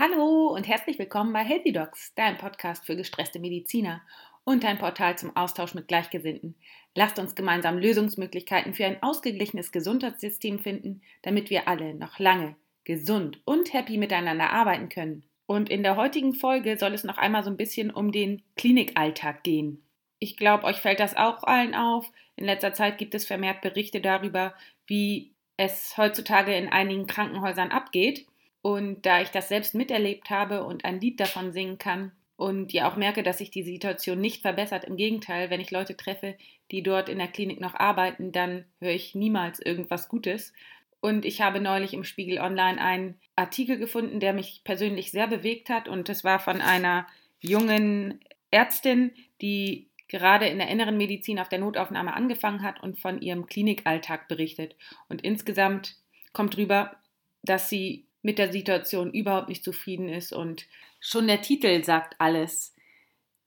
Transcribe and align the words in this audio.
Hallo 0.00 0.54
und 0.54 0.68
herzlich 0.68 0.96
willkommen 1.00 1.32
bei 1.32 1.42
Healthy 1.42 1.72
Docs, 1.72 2.14
deinem 2.14 2.38
Podcast 2.38 2.86
für 2.86 2.94
gestresste 2.94 3.40
Mediziner 3.40 4.00
und 4.44 4.64
ein 4.64 4.78
Portal 4.78 5.18
zum 5.18 5.34
Austausch 5.34 5.74
mit 5.74 5.88
Gleichgesinnten. 5.88 6.54
Lasst 6.94 7.18
uns 7.18 7.34
gemeinsam 7.34 7.78
Lösungsmöglichkeiten 7.78 8.74
für 8.74 8.86
ein 8.86 9.02
ausgeglichenes 9.02 9.72
Gesundheitssystem 9.72 10.60
finden, 10.60 11.02
damit 11.22 11.50
wir 11.50 11.66
alle 11.66 11.94
noch 11.94 12.20
lange 12.20 12.54
gesund 12.84 13.40
und 13.44 13.72
happy 13.72 13.98
miteinander 13.98 14.50
arbeiten 14.50 14.88
können. 14.88 15.24
Und 15.46 15.68
in 15.68 15.82
der 15.82 15.96
heutigen 15.96 16.32
Folge 16.32 16.78
soll 16.78 16.94
es 16.94 17.02
noch 17.02 17.18
einmal 17.18 17.42
so 17.42 17.50
ein 17.50 17.56
bisschen 17.56 17.90
um 17.90 18.12
den 18.12 18.42
Klinikalltag 18.54 19.42
gehen. 19.42 19.82
Ich 20.20 20.36
glaube, 20.36 20.62
euch 20.62 20.76
fällt 20.76 21.00
das 21.00 21.16
auch 21.16 21.42
allen 21.42 21.74
auf. 21.74 22.08
In 22.36 22.44
letzter 22.44 22.72
Zeit 22.72 22.98
gibt 22.98 23.16
es 23.16 23.26
vermehrt 23.26 23.62
Berichte 23.62 24.00
darüber, 24.00 24.54
wie 24.86 25.32
es 25.56 25.96
heutzutage 25.96 26.54
in 26.54 26.68
einigen 26.68 27.08
Krankenhäusern 27.08 27.72
abgeht. 27.72 28.27
Und 28.62 29.06
da 29.06 29.20
ich 29.20 29.28
das 29.28 29.48
selbst 29.48 29.74
miterlebt 29.74 30.30
habe 30.30 30.64
und 30.64 30.84
ein 30.84 31.00
Lied 31.00 31.20
davon 31.20 31.52
singen 31.52 31.78
kann 31.78 32.12
und 32.36 32.72
ja 32.72 32.90
auch 32.90 32.96
merke, 32.96 33.22
dass 33.22 33.38
sich 33.38 33.50
die 33.50 33.62
Situation 33.62 34.20
nicht 34.20 34.42
verbessert, 34.42 34.84
im 34.84 34.96
Gegenteil, 34.96 35.50
wenn 35.50 35.60
ich 35.60 35.70
Leute 35.70 35.96
treffe, 35.96 36.36
die 36.70 36.82
dort 36.82 37.08
in 37.08 37.18
der 37.18 37.28
Klinik 37.28 37.60
noch 37.60 37.74
arbeiten, 37.74 38.32
dann 38.32 38.64
höre 38.80 38.92
ich 38.92 39.14
niemals 39.14 39.60
irgendwas 39.60 40.08
Gutes. 40.08 40.52
Und 41.00 41.24
ich 41.24 41.40
habe 41.40 41.60
neulich 41.60 41.94
im 41.94 42.04
Spiegel 42.04 42.40
Online 42.40 42.80
einen 42.80 43.20
Artikel 43.36 43.78
gefunden, 43.78 44.18
der 44.20 44.32
mich 44.32 44.62
persönlich 44.64 45.10
sehr 45.10 45.28
bewegt 45.28 45.70
hat. 45.70 45.88
Und 45.88 46.08
es 46.08 46.24
war 46.24 46.40
von 46.40 46.60
einer 46.60 47.06
jungen 47.40 48.20
Ärztin, 48.50 49.12
die 49.40 49.88
gerade 50.08 50.46
in 50.46 50.58
der 50.58 50.68
inneren 50.68 50.96
Medizin 50.96 51.38
auf 51.38 51.48
der 51.48 51.60
Notaufnahme 51.60 52.14
angefangen 52.14 52.62
hat 52.62 52.82
und 52.82 52.98
von 52.98 53.20
ihrem 53.20 53.46
Klinikalltag 53.46 54.26
berichtet. 54.26 54.74
Und 55.08 55.22
insgesamt 55.22 55.96
kommt 56.32 56.56
rüber, 56.56 56.96
dass 57.42 57.68
sie 57.68 58.07
mit 58.22 58.38
der 58.38 58.52
Situation 58.52 59.12
überhaupt 59.12 59.48
nicht 59.48 59.64
zufrieden 59.64 60.08
ist 60.08 60.32
und 60.32 60.66
schon 61.00 61.26
der 61.26 61.42
Titel 61.42 61.82
sagt 61.84 62.16
alles. 62.18 62.74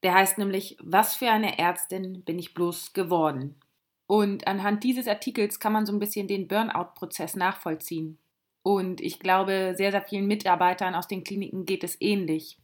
Der 0.03 0.13
heißt 0.13 0.37
nämlich, 0.37 0.77
was 0.81 1.15
für 1.15 1.29
eine 1.29 1.59
Ärztin 1.59 2.23
bin 2.23 2.39
ich 2.39 2.53
bloß 2.53 2.93
geworden? 2.93 3.55
Und 4.07 4.47
anhand 4.47 4.83
dieses 4.83 5.07
Artikels 5.07 5.59
kann 5.59 5.73
man 5.73 5.85
so 5.85 5.93
ein 5.93 5.99
bisschen 5.99 6.27
den 6.27 6.47
Burnout-Prozess 6.47 7.35
nachvollziehen. 7.35 8.17
Und 8.63 9.01
ich 9.01 9.19
glaube, 9.19 9.73
sehr, 9.77 9.91
sehr 9.91 10.01
vielen 10.01 10.27
Mitarbeitern 10.27 10.95
aus 10.95 11.07
den 11.07 11.23
Kliniken 11.23 11.65
geht 11.65 11.83
es 11.83 11.99
ähnlich. 12.01 12.57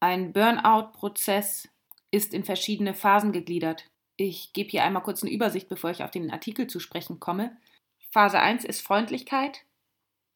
Ein 0.00 0.32
Burnout-Prozess 0.32 1.68
ist 2.10 2.34
in 2.34 2.44
verschiedene 2.44 2.94
Phasen 2.94 3.32
gegliedert. 3.32 3.90
Ich 4.16 4.52
gebe 4.52 4.70
hier 4.70 4.84
einmal 4.84 5.02
kurz 5.02 5.22
eine 5.22 5.32
Übersicht, 5.32 5.68
bevor 5.68 5.90
ich 5.90 6.04
auf 6.04 6.10
den 6.10 6.30
Artikel 6.30 6.66
zu 6.66 6.78
sprechen 6.78 7.18
komme. 7.18 7.56
Phase 8.10 8.38
1 8.38 8.64
ist 8.64 8.82
Freundlichkeit, 8.82 9.64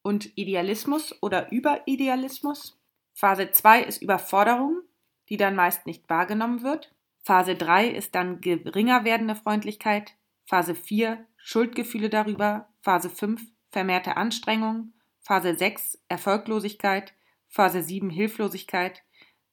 und 0.08 0.38
Idealismus 0.38 1.14
oder 1.20 1.52
Überidealismus. 1.52 2.80
Phase 3.12 3.50
2 3.50 3.82
ist 3.82 4.00
Überforderung, 4.00 4.80
die 5.28 5.36
dann 5.36 5.54
meist 5.54 5.84
nicht 5.84 6.08
wahrgenommen 6.08 6.62
wird. 6.62 6.94
Phase 7.24 7.54
3 7.54 7.88
ist 7.88 8.14
dann 8.14 8.40
geringer 8.40 9.04
werdende 9.04 9.34
Freundlichkeit. 9.34 10.14
Phase 10.46 10.74
4 10.74 11.26
Schuldgefühle 11.36 12.08
darüber. 12.08 12.70
Phase 12.80 13.10
5 13.10 13.42
vermehrte 13.70 14.16
Anstrengung. 14.16 14.94
Phase 15.20 15.54
6 15.54 16.02
Erfolglosigkeit. 16.08 17.12
Phase 17.50 17.82
7 17.82 18.08
Hilflosigkeit. 18.08 19.02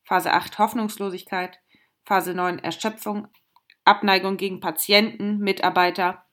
Phase 0.06 0.32
8 0.32 0.58
Hoffnungslosigkeit. 0.58 1.60
Phase 2.06 2.34
9 2.34 2.60
Erschöpfung, 2.60 3.28
Abneigung 3.84 4.38
gegen 4.38 4.62
Patienten, 4.62 5.40
Mitarbeiter 5.40 6.24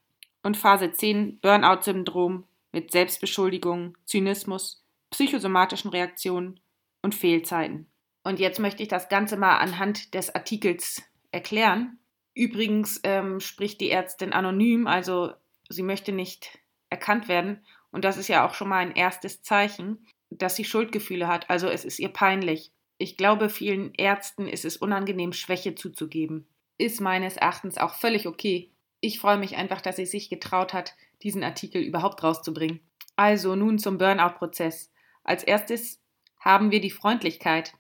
und 0.45 0.57
Phase 0.57 0.93
10 0.93 1.41
Burnout-Syndrom, 1.41 2.45
mit 2.73 2.91
Selbstbeschuldigung, 2.91 3.97
Zynismus, 4.05 4.85
psychosomatischen 5.11 5.91
Reaktionen 5.91 6.61
und 7.03 7.15
Fehlzeiten. 7.15 7.87
Und 8.25 8.39
jetzt 8.39 8.61
möchte 8.61 8.83
ich 8.83 8.89
das 8.89 9.09
Ganze 9.09 9.37
mal 9.37 9.59
anhand 9.59 10.15
des 10.15 10.35
Artikels 10.35 11.03
erklären. 11.33 11.99
Übrigens 12.35 13.01
ähm, 13.05 13.41
spricht 13.41 13.81
die 13.81 13.91
Ärztin 13.91 14.33
anonym, 14.33 14.87
also 14.87 15.33
sie 15.69 15.83
möchte 15.83 16.13
nicht 16.13 16.59
erkannt 16.89 17.29
werden. 17.29 17.65
Und 17.91 18.05
das 18.05 18.17
ist 18.17 18.29
ja 18.29 18.47
auch 18.47 18.55
schon 18.55 18.69
mal 18.69 18.79
ein 18.79 18.95
erstes 18.95 19.43
Zeichen, 19.43 20.07
dass 20.31 20.57
sie 20.57 20.65
Schuldgefühle 20.65 21.29
hat. 21.29 21.51
Also 21.51 21.69
es 21.69 21.85
ist 21.85 21.99
ihr 21.99 22.09
peinlich. 22.09 22.73
Ich 22.99 23.17
glaube, 23.17 23.49
vielen 23.49 23.93
Ärzten 23.95 24.47
ist 24.47 24.65
es 24.65 24.77
unangenehm, 24.77 25.33
Schwäche 25.33 25.75
zuzugeben. 25.75 26.47
Ist 26.79 27.01
meines 27.01 27.37
Erachtens 27.37 27.77
auch 27.77 27.95
völlig 27.95 28.27
okay. 28.27 28.71
Ich 29.01 29.19
freue 29.19 29.37
mich 29.37 29.57
einfach, 29.57 29.81
dass 29.81 29.97
sie 29.97 30.07
sich 30.07 30.31
getraut 30.31 30.73
hat, 30.73 30.95
diesen 31.23 31.45
Artikel 31.45 31.83
überhaupt 31.83 32.23
rauszubringen. 32.23 32.81
Also 33.17 33.55
nun 33.55 33.79
zum 33.79 33.99
Burnout-Prozess. 33.99 34.91
Als 35.25 35.45
erstes 35.45 36.01
haben 36.41 36.71
wir 36.71 36.81
die 36.81 36.91
Freundlichkeit. 36.91 37.75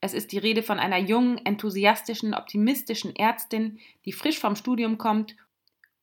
Es 0.00 0.14
ist 0.14 0.32
die 0.32 0.38
Rede 0.38 0.62
von 0.62 0.78
einer 0.78 0.98
jungen, 0.98 1.38
enthusiastischen, 1.44 2.34
optimistischen 2.34 3.16
Ärztin, 3.16 3.78
die 4.04 4.12
frisch 4.12 4.38
vom 4.38 4.54
Studium 4.56 4.98
kommt 4.98 5.36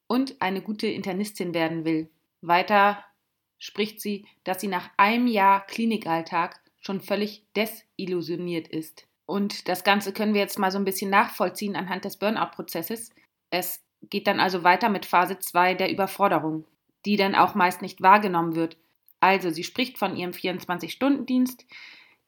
und 0.07 0.41
eine 0.41 0.61
gute 0.61 0.87
Internistin 0.87 1.53
werden 1.53 1.85
will. 1.85 2.09
Weiter 2.41 3.03
spricht 3.59 4.01
sie, 4.01 4.25
dass 4.43 4.59
sie 4.59 4.67
nach 4.67 4.89
einem 4.97 5.27
Jahr 5.27 5.65
Klinikalltag 5.67 6.59
schon 6.81 6.99
völlig 6.99 7.45
desillusioniert 7.55 8.67
ist. 8.67 9.07
Und 9.25 9.69
das 9.69 9.83
Ganze 9.83 10.11
können 10.11 10.33
wir 10.33 10.41
jetzt 10.41 10.59
mal 10.59 10.71
so 10.71 10.77
ein 10.77 10.85
bisschen 10.85 11.09
nachvollziehen 11.09 11.75
anhand 11.75 12.03
des 12.03 12.17
Burnout-Prozesses. 12.17 13.11
Es 13.51 13.81
geht 14.09 14.27
dann 14.27 14.39
also 14.39 14.63
weiter 14.63 14.89
mit 14.89 15.05
Phase 15.05 15.39
2 15.39 15.75
der 15.75 15.91
Überforderung, 15.91 16.65
die 17.05 17.17
dann 17.17 17.35
auch 17.35 17.55
meist 17.55 17.81
nicht 17.81 18.01
wahrgenommen 18.01 18.55
wird. 18.55 18.77
Also 19.19 19.49
sie 19.49 19.63
spricht 19.63 19.97
von 19.97 20.15
ihrem 20.15 20.31
24-Stunden-Dienst, 20.31 21.65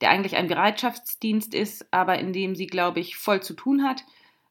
der 0.02 0.10
eigentlich 0.10 0.36
ein 0.36 0.48
Bereitschaftsdienst 0.48 1.54
ist, 1.54 1.92
aber 1.92 2.20
in 2.20 2.34
dem 2.34 2.56
sie, 2.56 2.68
glaube 2.68 3.00
ich, 3.00 3.18
voll 3.18 3.42
zu 3.42 3.54
tun 3.54 3.84
hat. 3.84 4.04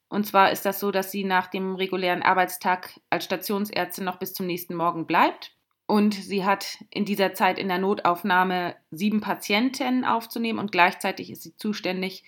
Und 0.09 0.27
zwar 0.27 0.53
ist 0.53 0.65
das 0.65 0.81
so, 0.81 0.91
dass 0.91 1.11
sie 1.11 1.25
nach 1.25 1.49
dem 1.49 1.75
regulären 1.75 2.23
Arbeitstag 2.23 3.01
als 3.11 3.25
Stationsärztin 3.25 4.05
noch 4.05 4.19
bis 4.19 4.33
zum 4.33 4.47
nächsten 4.47 4.75
Morgen 4.75 5.06
bleibt. 5.06 5.53
Und 5.87 6.15
sie 6.15 6.45
hat 6.45 6.79
in 6.91 7.05
dieser 7.05 7.35
Zeit 7.35 7.59
in 7.59 7.69
der 7.69 7.79
Notaufnahme 7.79 8.77
sieben 8.91 9.21
Patienten 9.21 10.05
aufzunehmen 10.05 10.59
und 10.59 10.73
gleichzeitig 10.73 11.31
ist 11.31 11.43
sie 11.43 11.56
zuständig 11.56 12.25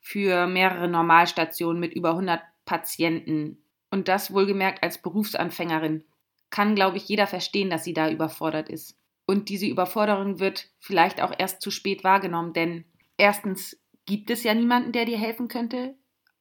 für 0.00 0.46
mehrere 0.46 0.86
Normalstationen 0.88 1.80
mit 1.80 1.92
über 1.94 2.10
100 2.10 2.42
Patienten 2.64 3.58
und 3.90 4.08
das 4.08 4.32
wohlgemerkt 4.32 4.82
als 4.82 5.00
Berufsanfängerin, 5.00 6.04
kann, 6.50 6.74
glaube 6.74 6.96
ich, 6.96 7.08
jeder 7.08 7.26
verstehen, 7.26 7.70
dass 7.70 7.84
sie 7.84 7.94
da 7.94 8.10
überfordert 8.10 8.68
ist. 8.68 8.96
Und 9.26 9.48
diese 9.48 9.66
Überforderung 9.66 10.38
wird 10.38 10.68
vielleicht 10.78 11.20
auch 11.20 11.32
erst 11.36 11.60
zu 11.60 11.70
spät 11.70 12.04
wahrgenommen, 12.04 12.52
denn 12.52 12.84
erstens 13.16 13.76
gibt 14.06 14.30
es 14.30 14.44
ja 14.44 14.54
niemanden, 14.54 14.92
der 14.92 15.04
dir 15.04 15.18
helfen 15.18 15.48
könnte, 15.48 15.94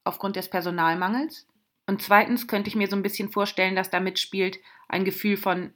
aufgrund 0.04 0.36
des 0.36 0.50
Personalmangels. 0.50 1.48
Und 1.88 2.02
zweitens 2.02 2.48
könnte 2.48 2.70
ich 2.70 2.76
mir 2.76 2.88
so 2.88 2.96
ein 2.96 3.04
bisschen 3.04 3.32
vorstellen, 3.32 3.76
dass 3.76 3.90
da 3.90 4.00
mitspielt 4.00 4.60
ein 4.88 5.04
Gefühl 5.04 5.38
von, 5.38 5.74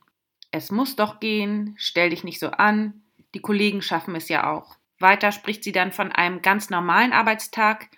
es 0.51 0.71
muss 0.71 0.95
doch 0.95 1.19
gehen, 1.19 1.75
stell 1.77 2.11
dich 2.11 2.23
nicht 2.23 2.39
so 2.39 2.49
an, 2.49 3.01
die 3.33 3.41
Kollegen 3.41 3.81
schaffen 3.81 4.15
es 4.15 4.29
ja 4.29 4.51
auch. 4.51 4.77
Weiter 4.99 5.31
spricht 5.31 5.63
sie 5.63 5.71
dann 5.71 5.91
von 5.91 6.11
einem 6.11 6.41
ganz 6.41 6.69
normalen 6.69 7.13
Arbeitstag, 7.13 7.89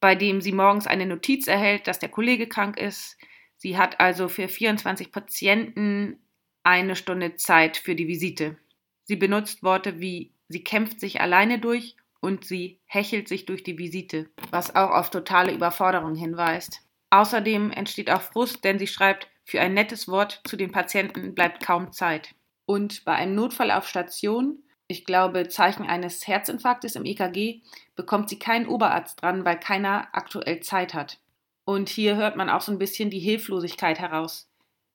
bei 0.00 0.14
dem 0.14 0.40
sie 0.40 0.52
morgens 0.52 0.86
eine 0.86 1.06
Notiz 1.06 1.46
erhält, 1.46 1.86
dass 1.86 1.98
der 1.98 2.08
Kollege 2.08 2.46
krank 2.46 2.78
ist. 2.78 3.16
Sie 3.56 3.76
hat 3.76 4.00
also 4.00 4.28
für 4.28 4.48
24 4.48 5.10
Patienten 5.10 6.18
eine 6.62 6.96
Stunde 6.96 7.36
Zeit 7.36 7.76
für 7.76 7.94
die 7.94 8.08
Visite. 8.08 8.56
Sie 9.04 9.16
benutzt 9.16 9.62
Worte 9.62 10.00
wie 10.00 10.32
sie 10.48 10.62
kämpft 10.64 11.00
sich 11.00 11.20
alleine 11.20 11.58
durch 11.58 11.96
und 12.20 12.44
sie 12.44 12.80
hechelt 12.86 13.28
sich 13.28 13.46
durch 13.46 13.62
die 13.62 13.78
Visite, 13.78 14.28
was 14.50 14.74
auch 14.74 14.90
auf 14.90 15.10
totale 15.10 15.52
Überforderung 15.52 16.14
hinweist. 16.14 16.80
Außerdem 17.10 17.70
entsteht 17.70 18.10
auch 18.10 18.22
Frust, 18.22 18.64
denn 18.64 18.78
sie 18.78 18.86
schreibt, 18.86 19.28
für 19.44 19.60
ein 19.60 19.72
nettes 19.72 20.08
Wort 20.08 20.42
zu 20.44 20.56
den 20.56 20.72
Patienten 20.72 21.34
bleibt 21.34 21.64
kaum 21.64 21.92
Zeit. 21.92 22.34
Und 22.66 23.04
bei 23.04 23.14
einem 23.14 23.34
Notfall 23.34 23.70
auf 23.70 23.88
Station 23.88 24.62
ich 24.88 25.04
glaube, 25.04 25.48
Zeichen 25.48 25.86
eines 25.86 26.26
Herzinfarktes 26.26 26.96
im 26.96 27.04
EKG, 27.04 27.60
bekommt 27.94 28.30
sie 28.30 28.38
keinen 28.38 28.66
Oberarzt 28.66 29.22
dran, 29.22 29.44
weil 29.44 29.60
keiner 29.60 30.08
aktuell 30.12 30.60
Zeit 30.60 30.94
hat. 30.94 31.20
Und 31.64 31.90
hier 31.90 32.16
hört 32.16 32.36
man 32.36 32.48
auch 32.48 32.62
so 32.62 32.72
ein 32.72 32.78
bisschen 32.78 33.10
die 33.10 33.18
Hilflosigkeit 33.18 33.98
heraus. 33.98 34.50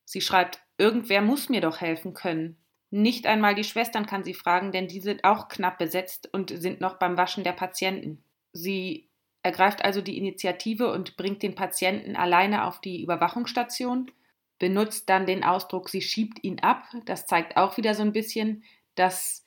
Sie 0.05 0.21
schreibt, 0.21 0.61
irgendwer 0.79 1.21
muss 1.21 1.47
mir 1.47 1.61
doch 1.61 1.79
helfen 1.79 2.15
können. 2.15 2.57
Nicht 2.89 3.27
einmal 3.27 3.53
die 3.53 3.63
Schwestern 3.63 4.07
kann 4.07 4.23
sie 4.23 4.33
fragen, 4.33 4.71
denn 4.71 4.87
die 4.87 4.99
sind 4.99 5.23
auch 5.23 5.47
knapp 5.47 5.77
besetzt 5.77 6.29
und 6.33 6.49
sind 6.49 6.81
noch 6.81 6.97
beim 6.97 7.15
Waschen 7.15 7.43
der 7.43 7.53
Patienten. 7.53 8.23
Sie 8.51 9.09
ergreift 9.43 9.83
also 9.85 10.01
die 10.01 10.17
Initiative 10.17 10.91
und 10.91 11.17
bringt 11.17 11.43
den 11.43 11.53
Patienten 11.53 12.15
alleine 12.15 12.65
auf 12.65 12.81
die 12.81 13.03
Überwachungsstation, 13.03 14.11
benutzt 14.57 15.09
dann 15.09 15.25
den 15.25 15.43
Ausdruck, 15.43 15.89
sie 15.89 16.01
schiebt 16.01 16.43
ihn 16.43 16.59
ab. 16.61 16.85
Das 17.05 17.27
zeigt 17.27 17.57
auch 17.57 17.77
wieder 17.77 17.93
so 17.93 18.01
ein 18.01 18.13
bisschen, 18.13 18.63
dass 18.95 19.42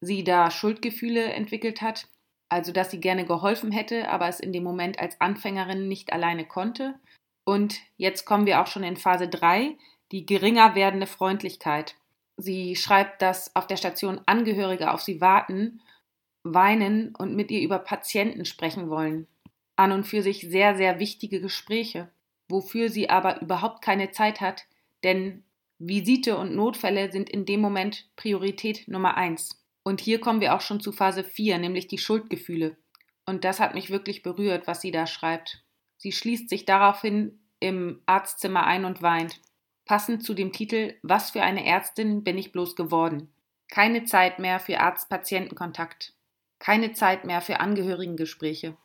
sie 0.00 0.24
da 0.24 0.50
Schuldgefühle 0.50 1.32
entwickelt 1.32 1.82
hat, 1.82 2.08
also 2.48 2.72
dass 2.72 2.90
sie 2.90 3.00
gerne 3.00 3.24
geholfen 3.24 3.70
hätte, 3.70 4.08
aber 4.08 4.28
es 4.28 4.40
in 4.40 4.52
dem 4.52 4.64
Moment 4.64 4.98
als 4.98 5.20
Anfängerin 5.20 5.88
nicht 5.88 6.12
alleine 6.12 6.46
konnte. 6.46 6.94
Und 7.44 7.78
jetzt 7.96 8.24
kommen 8.24 8.46
wir 8.46 8.60
auch 8.60 8.66
schon 8.66 8.82
in 8.82 8.96
Phase 8.96 9.28
3, 9.28 9.76
die 10.12 10.26
geringer 10.26 10.74
werdende 10.74 11.06
Freundlichkeit. 11.06 11.96
Sie 12.36 12.74
schreibt, 12.74 13.22
dass 13.22 13.54
auf 13.54 13.66
der 13.66 13.76
Station 13.76 14.20
Angehörige 14.26 14.92
auf 14.92 15.02
sie 15.02 15.20
warten, 15.20 15.80
weinen 16.42 17.14
und 17.14 17.36
mit 17.36 17.50
ihr 17.50 17.60
über 17.60 17.78
Patienten 17.78 18.44
sprechen 18.44 18.88
wollen. 18.88 19.26
An 19.76 19.92
und 19.92 20.04
für 20.04 20.22
sich 20.22 20.40
sehr, 20.40 20.74
sehr 20.76 20.98
wichtige 20.98 21.40
Gespräche, 21.40 22.08
wofür 22.48 22.88
sie 22.88 23.10
aber 23.10 23.40
überhaupt 23.42 23.82
keine 23.82 24.10
Zeit 24.10 24.40
hat, 24.40 24.64
denn 25.04 25.44
Visite 25.78 26.36
und 26.36 26.54
Notfälle 26.54 27.10
sind 27.12 27.30
in 27.30 27.46
dem 27.46 27.60
Moment 27.60 28.08
Priorität 28.16 28.88
Nummer 28.88 29.16
eins. 29.16 29.59
Und 29.90 30.00
hier 30.00 30.20
kommen 30.20 30.40
wir 30.40 30.54
auch 30.54 30.60
schon 30.60 30.78
zu 30.78 30.92
Phase 30.92 31.24
4, 31.24 31.58
nämlich 31.58 31.88
die 31.88 31.98
Schuldgefühle. 31.98 32.76
Und 33.26 33.42
das 33.42 33.58
hat 33.58 33.74
mich 33.74 33.90
wirklich 33.90 34.22
berührt, 34.22 34.68
was 34.68 34.80
sie 34.80 34.92
da 34.92 35.04
schreibt. 35.08 35.64
Sie 35.96 36.12
schließt 36.12 36.48
sich 36.48 36.64
daraufhin 36.64 37.40
im 37.58 38.00
Arztzimmer 38.06 38.64
ein 38.64 38.84
und 38.84 39.02
weint. 39.02 39.40
Passend 39.86 40.22
zu 40.24 40.32
dem 40.32 40.52
Titel 40.52 40.94
Was 41.02 41.32
für 41.32 41.42
eine 41.42 41.66
Ärztin 41.66 42.22
bin 42.22 42.38
ich 42.38 42.52
bloß 42.52 42.76
geworden. 42.76 43.34
Keine 43.66 44.04
Zeit 44.04 44.38
mehr 44.38 44.60
für 44.60 44.78
Arzt-Patienten-Kontakt. 44.78 46.14
Keine 46.60 46.92
Zeit 46.92 47.24
mehr 47.24 47.40
für 47.40 47.58
Angehörigengespräche. 47.58 48.76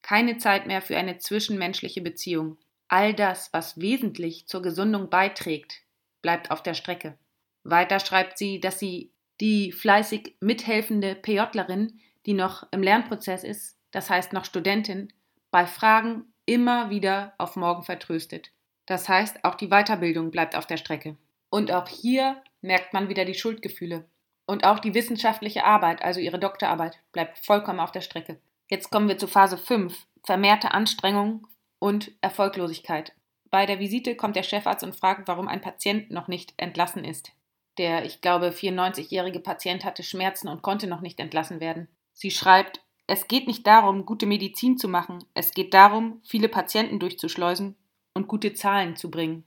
Keine 0.00 0.38
Zeit 0.38 0.66
mehr 0.66 0.80
für 0.80 0.96
eine 0.96 1.18
zwischenmenschliche 1.18 2.00
Beziehung. 2.00 2.56
All 2.88 3.12
das, 3.12 3.52
was 3.52 3.78
wesentlich 3.82 4.46
zur 4.46 4.62
Gesundung 4.62 5.10
beiträgt, 5.10 5.82
bleibt 6.22 6.50
auf 6.50 6.62
der 6.62 6.72
Strecke. 6.72 7.18
Weiter 7.64 8.00
schreibt 8.00 8.38
sie, 8.38 8.60
dass 8.60 8.78
sie 8.78 9.13
die 9.44 9.72
fleißig 9.72 10.36
mithelfende 10.40 11.14
PJlerin, 11.14 12.00
die 12.24 12.32
noch 12.32 12.66
im 12.70 12.82
Lernprozess 12.82 13.44
ist, 13.44 13.78
das 13.90 14.08
heißt 14.08 14.32
noch 14.32 14.46
Studentin, 14.46 15.12
bei 15.50 15.66
Fragen 15.66 16.32
immer 16.46 16.88
wieder 16.88 17.34
auf 17.36 17.54
morgen 17.54 17.82
vertröstet. 17.82 18.52
Das 18.86 19.06
heißt, 19.06 19.44
auch 19.44 19.54
die 19.54 19.68
Weiterbildung 19.68 20.30
bleibt 20.30 20.56
auf 20.56 20.66
der 20.66 20.78
Strecke. 20.78 21.18
Und 21.50 21.72
auch 21.72 21.88
hier 21.88 22.42
merkt 22.62 22.94
man 22.94 23.10
wieder 23.10 23.26
die 23.26 23.34
Schuldgefühle. 23.34 24.06
Und 24.46 24.64
auch 24.64 24.78
die 24.78 24.94
wissenschaftliche 24.94 25.66
Arbeit, 25.66 26.02
also 26.02 26.20
ihre 26.20 26.38
Doktorarbeit, 26.38 26.98
bleibt 27.12 27.38
vollkommen 27.44 27.80
auf 27.80 27.92
der 27.92 28.00
Strecke. 28.00 28.40
Jetzt 28.70 28.90
kommen 28.90 29.08
wir 29.08 29.18
zu 29.18 29.26
Phase 29.26 29.58
5, 29.58 30.06
vermehrte 30.22 30.72
Anstrengung 30.72 31.46
und 31.78 32.12
Erfolglosigkeit. 32.22 33.12
Bei 33.50 33.66
der 33.66 33.78
Visite 33.78 34.16
kommt 34.16 34.36
der 34.36 34.42
Chefarzt 34.42 34.84
und 34.84 34.96
fragt, 34.96 35.28
warum 35.28 35.48
ein 35.48 35.60
Patient 35.60 36.10
noch 36.10 36.28
nicht 36.28 36.54
entlassen 36.56 37.04
ist. 37.04 37.32
Der, 37.78 38.04
ich 38.04 38.20
glaube, 38.20 38.50
94-jährige 38.50 39.40
Patient 39.40 39.84
hatte 39.84 40.02
Schmerzen 40.02 40.48
und 40.48 40.62
konnte 40.62 40.86
noch 40.86 41.00
nicht 41.00 41.18
entlassen 41.18 41.60
werden. 41.60 41.88
Sie 42.12 42.30
schreibt, 42.30 42.80
es 43.06 43.28
geht 43.28 43.46
nicht 43.46 43.66
darum, 43.66 44.06
gute 44.06 44.26
Medizin 44.26 44.78
zu 44.78 44.88
machen, 44.88 45.24
es 45.34 45.52
geht 45.52 45.74
darum, 45.74 46.20
viele 46.24 46.48
Patienten 46.48 46.98
durchzuschleusen 46.98 47.76
und 48.14 48.28
gute 48.28 48.54
Zahlen 48.54 48.96
zu 48.96 49.10
bringen. 49.10 49.44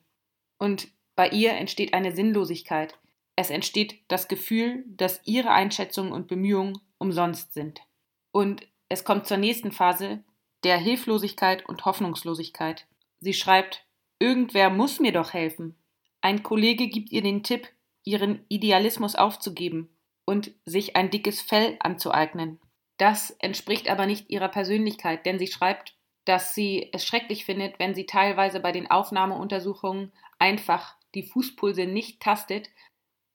Und 0.59 0.89
bei 1.15 1.29
ihr 1.29 1.53
entsteht 1.53 1.94
eine 1.94 2.15
Sinnlosigkeit. 2.15 3.00
Es 3.35 3.50
entsteht 3.50 4.00
das 4.07 4.27
Gefühl, 4.27 4.83
dass 4.88 5.21
ihre 5.25 5.51
Einschätzungen 5.51 6.12
und 6.12 6.27
Bemühungen 6.27 6.77
umsonst 6.97 7.53
sind. 7.53 7.81
Und 8.31 8.68
es 8.89 9.03
kommt 9.03 9.27
zur 9.27 9.38
nächsten 9.38 9.71
Phase 9.71 10.23
der 10.63 10.77
Hilflosigkeit 10.77 11.68
und 11.68 11.85
Hoffnungslosigkeit. 11.85 12.88
Sie 13.19 13.33
schreibt, 13.33 13.85
irgendwer 14.19 14.69
muss 14.69 15.00
mir 15.00 15.12
doch 15.12 15.33
helfen. 15.33 15.75
Ein 16.21 16.44
Kollege 16.44 16.88
gibt 16.88 17.12
ihr 17.12 17.21
den 17.21 17.44
Tipp, 17.44 17.68
ihren 18.07 18.45
Idealismus 18.48 19.15
aufzugeben 19.15 19.89
und 20.25 20.51
sich 20.65 20.95
ein 20.95 21.09
dickes 21.09 21.42
Fell 21.42 21.75
anzueignen. 21.80 22.59
Das 22.98 23.31
entspricht 23.31 23.89
aber 23.89 24.06
nicht 24.06 24.30
ihrer 24.30 24.48
Persönlichkeit, 24.48 25.25
denn 25.25 25.38
sie 25.38 25.48
schreibt, 25.48 25.94
dass 26.24 26.56
sie 26.56 26.89
es 26.94 27.06
schrecklich 27.06 27.45
findet, 27.45 27.80
wenn 27.80 27.94
sie 27.94 28.06
teilweise 28.06 28.62
bei 28.62 28.71
den 28.71 28.89
Aufnahmeuntersuchungen 28.89 30.13
einfach 30.39 30.95
die 31.15 31.24
Fußpulse 31.24 31.86
nicht 31.86 32.21
tastet, 32.21 32.69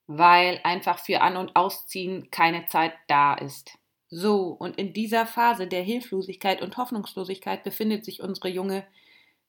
weil 0.06 0.58
einfach 0.64 0.98
für 0.98 1.20
An- 1.20 1.36
und 1.36 1.54
Ausziehen 1.54 2.30
keine 2.30 2.66
Zeit 2.66 2.94
da 3.08 3.34
ist. 3.34 3.78
So, 4.08 4.48
und 4.48 4.76
in 4.78 4.92
dieser 4.94 5.26
Phase 5.26 5.66
der 5.66 5.82
Hilflosigkeit 5.82 6.60
und 6.62 6.76
Hoffnungslosigkeit 6.76 7.62
befindet 7.62 8.04
sich 8.04 8.22
unsere 8.22 8.48
junge 8.48 8.86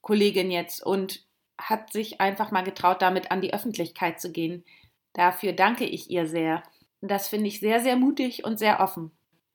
Kollegin 0.01 0.51
jetzt 0.51 0.85
und 0.85 1.25
hat 1.57 1.91
sich 1.93 2.19
einfach 2.21 2.51
mal 2.51 2.63
getraut, 2.63 3.01
damit 3.01 3.31
an 3.31 3.41
die 3.41 3.53
Öffentlichkeit 3.53 4.19
zu 4.19 4.31
gehen. 4.31 4.63
Dafür 5.13 5.53
danke 5.53 5.85
ich 5.85 6.09
ihr 6.09 6.27
sehr. 6.27 6.63
Das 7.01 7.27
finde 7.27 7.47
ich 7.47 7.59
sehr, 7.59 7.81
sehr 7.81 7.95
mutig 7.95 8.43
und 8.43 8.57
sehr 8.57 8.79
offen. 8.79 9.11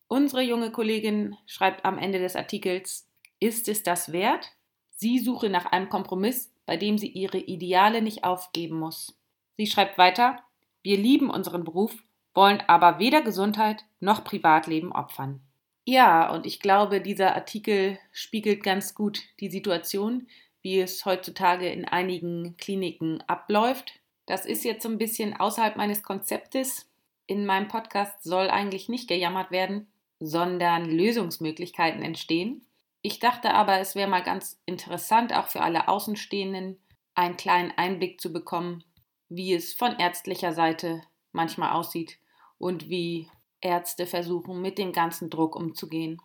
Unsere 0.07 0.43
junge 0.43 0.71
Kollegin 0.71 1.37
schreibt 1.47 1.85
am 1.85 1.99
Ende 1.99 2.19
des 2.19 2.37
Artikels, 2.37 3.09
ist 3.41 3.69
es 3.69 3.83
das 3.83 4.13
wert? 4.13 4.53
Sie 4.97 5.19
suche 5.19 5.49
nach 5.49 5.67
einem 5.67 5.89
Kompromiss, 5.89 6.53
bei 6.67 6.77
dem 6.77 6.99
sie 6.99 7.09
ihre 7.09 7.39
Ideale 7.39 8.03
nicht 8.03 8.25
aufgeben 8.25 8.79
muss. 8.79 9.19
Sie 9.57 9.67
schreibt 9.67 9.99
weiter, 9.99 10.43
wir 10.83 10.97
lieben 10.97 11.31
unseren 11.31 11.65
Beruf, 11.65 11.95
wollen 12.35 12.63
aber 12.67 12.99
weder 12.99 13.23
Gesundheit 13.23 13.85
noch 14.01 14.25
Privatleben 14.25 14.93
opfern. 14.93 15.41
Ja, 15.85 16.31
und 16.31 16.47
ich 16.47 16.61
glaube, 16.61 17.01
dieser 17.01 17.35
Artikel 17.35 17.99
spiegelt 18.13 18.63
ganz 18.63 18.95
gut 18.95 19.23
die 19.41 19.51
Situation, 19.51 20.27
wie 20.63 20.81
es 20.81 21.05
heutzutage 21.05 21.69
in 21.69 21.85
einigen 21.87 22.57
Kliniken 22.57 23.23
abläuft. 23.27 23.93
Das 24.29 24.45
ist 24.45 24.63
jetzt 24.63 24.83
so 24.83 24.91
ein 24.91 24.99
bisschen 24.99 25.35
außerhalb 25.35 25.77
meines 25.77 26.03
Konzeptes. 26.03 26.87
In 27.27 27.47
meinem 27.47 27.67
Podcast 27.67 28.23
soll 28.23 28.51
eigentlich 28.51 28.91
nicht 28.91 29.09
gejammert 29.09 29.51
werden, 29.51 29.91
sondern 30.21 30.85
Lösungsmöglichkeiten 30.85 32.03
entstehen. 32.03 32.67
Ich 33.01 33.21
dachte 33.21 33.55
aber, 33.55 33.79
es 33.79 33.95
wäre 33.95 34.11
mal 34.11 34.23
ganz 34.23 34.61
interessant, 34.67 35.33
auch 35.33 35.47
für 35.47 35.63
alle 35.63 35.89
Außenstehenden, 35.89 36.79
einen 37.15 37.39
kleinen 37.39 37.73
Einblick 37.79 38.21
zu 38.21 38.31
bekommen, 38.31 38.85
wie 39.31 39.55
es 39.55 39.73
von 39.73 39.99
ärztlicher 39.99 40.53
Seite 40.53 41.01
manchmal 41.33 41.73
aussieht 41.73 42.19
und 42.59 42.91
wie 42.91 43.31
Ärzte 43.63 44.07
versuchen, 44.07 44.61
mit 44.61 44.77
dem 44.77 44.93
ganzen 44.93 45.31
Druck 45.31 45.57
umzugehen. 45.57 46.21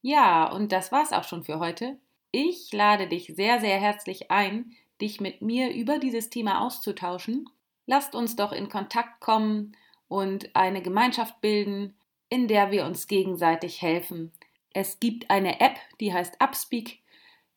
Ja, 0.00 0.48
und 0.48 0.70
das 0.70 0.92
war's 0.92 1.12
auch 1.12 1.24
schon 1.24 1.42
für 1.42 1.58
heute. 1.58 1.98
Ich 2.30 2.70
lade 2.72 3.08
dich 3.08 3.32
sehr, 3.34 3.58
sehr 3.58 3.80
herzlich 3.80 4.30
ein, 4.30 4.76
dich 5.00 5.20
mit 5.20 5.42
mir 5.42 5.72
über 5.72 5.98
dieses 5.98 6.30
Thema 6.30 6.60
auszutauschen. 6.60 7.48
Lasst 7.86 8.14
uns 8.14 8.36
doch 8.36 8.52
in 8.52 8.68
Kontakt 8.68 9.20
kommen 9.20 9.76
und 10.08 10.54
eine 10.54 10.82
Gemeinschaft 10.82 11.40
bilden, 11.40 11.94
in 12.28 12.48
der 12.48 12.70
wir 12.70 12.84
uns 12.84 13.06
gegenseitig 13.06 13.80
helfen. 13.82 14.32
Es 14.72 15.00
gibt 15.00 15.30
eine 15.30 15.60
App, 15.60 15.76
die 16.00 16.12
heißt 16.12 16.40
Upspeak. 16.40 17.00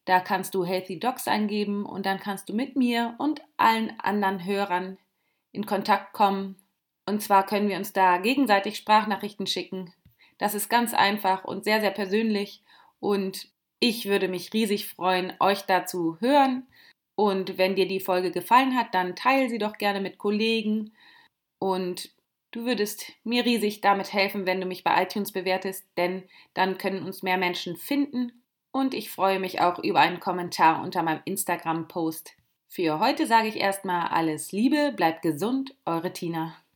Da 0.05 0.19
kannst 0.19 0.55
du 0.55 0.65
Healthy 0.65 0.99
Docs 0.99 1.27
eingeben 1.27 1.85
und 1.85 2.05
dann 2.05 2.19
kannst 2.19 2.49
du 2.49 2.53
mit 2.53 2.75
mir 2.75 3.15
und 3.17 3.41
allen 3.57 3.99
anderen 3.99 4.43
Hörern 4.45 4.97
in 5.51 5.65
Kontakt 5.65 6.13
kommen. 6.13 6.55
Und 7.05 7.21
zwar 7.21 7.45
können 7.45 7.69
wir 7.69 7.77
uns 7.77 7.93
da 7.93 8.17
gegenseitig 8.17 8.77
Sprachnachrichten 8.77 9.47
schicken. 9.47 9.93
Das 10.37 10.55
ist 10.55 10.69
ganz 10.69 10.93
einfach 10.93 11.43
und 11.43 11.63
sehr, 11.63 11.81
sehr 11.81 11.91
persönlich. 11.91 12.63
Und 12.99 13.49
ich 13.79 14.07
würde 14.07 14.27
mich 14.27 14.53
riesig 14.53 14.87
freuen, 14.87 15.33
euch 15.39 15.63
dazu 15.63 16.17
hören. 16.19 16.67
Und 17.21 17.57
wenn 17.59 17.75
dir 17.75 17.87
die 17.87 17.99
Folge 17.99 18.31
gefallen 18.31 18.75
hat, 18.75 18.95
dann 18.95 19.15
teile 19.15 19.47
sie 19.49 19.59
doch 19.59 19.77
gerne 19.77 20.01
mit 20.01 20.17
Kollegen. 20.17 20.93
Und 21.59 22.09
Du 22.53 22.65
würdest 22.65 23.13
mir 23.23 23.45
riesig 23.45 23.79
damit 23.79 24.11
helfen, 24.11 24.45
wenn 24.45 24.59
du 24.59 24.67
mich 24.67 24.83
bei 24.83 25.01
iTunes 25.01 25.31
bewertest, 25.31 25.87
denn 25.95 26.23
dann 26.53 26.77
können 26.77 27.05
uns 27.05 27.23
mehr 27.23 27.37
Menschen 27.37 27.77
finden 27.77 28.43
und 28.73 28.93
ich 28.93 29.09
freue 29.09 29.39
mich 29.39 29.61
auch 29.61 29.79
über 29.79 30.01
einen 30.01 30.19
Kommentar 30.19 30.83
unter 30.83 31.01
meinem 31.01 31.21
Instagram-Post. 31.23 32.33
Für 32.67 32.99
heute 32.99 33.25
sage 33.25 33.47
ich 33.47 33.55
erstmal 33.55 34.09
alles 34.09 34.51
Liebe, 34.51 34.91
bleibt 34.93 35.21
gesund, 35.21 35.75
eure 35.85 36.11
Tina. 36.11 36.61